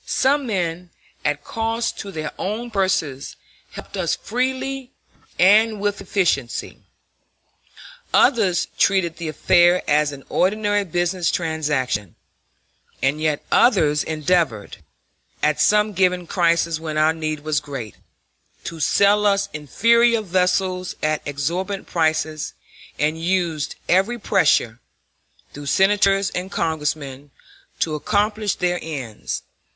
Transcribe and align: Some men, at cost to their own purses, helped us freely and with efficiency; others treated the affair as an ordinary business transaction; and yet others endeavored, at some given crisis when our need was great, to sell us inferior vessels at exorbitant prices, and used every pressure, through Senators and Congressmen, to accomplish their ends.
Some 0.03 0.47
men, 0.47 0.89
at 1.23 1.43
cost 1.43 1.99
to 1.99 2.11
their 2.11 2.31
own 2.39 2.71
purses, 2.71 3.35
helped 3.73 3.95
us 3.95 4.15
freely 4.15 4.89
and 5.37 5.79
with 5.79 6.01
efficiency; 6.01 6.79
others 8.11 8.67
treated 8.79 9.17
the 9.17 9.27
affair 9.27 9.83
as 9.87 10.11
an 10.11 10.23
ordinary 10.27 10.83
business 10.85 11.29
transaction; 11.29 12.15
and 13.03 13.21
yet 13.21 13.45
others 13.51 14.03
endeavored, 14.03 14.77
at 15.43 15.61
some 15.61 15.93
given 15.93 16.25
crisis 16.25 16.79
when 16.79 16.97
our 16.97 17.13
need 17.13 17.41
was 17.41 17.59
great, 17.59 17.93
to 18.63 18.79
sell 18.79 19.23
us 19.27 19.49
inferior 19.53 20.23
vessels 20.23 20.95
at 21.03 21.21
exorbitant 21.27 21.85
prices, 21.87 22.55
and 22.97 23.21
used 23.21 23.75
every 23.87 24.17
pressure, 24.17 24.79
through 25.53 25.67
Senators 25.67 26.31
and 26.31 26.49
Congressmen, 26.51 27.29
to 27.79 27.93
accomplish 27.93 28.55
their 28.55 28.79
ends. 28.81 29.43